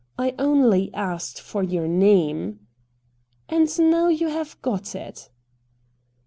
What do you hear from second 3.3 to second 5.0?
''And now you have got